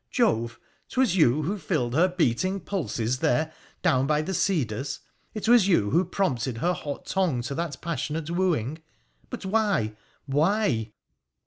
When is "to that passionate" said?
7.43-8.31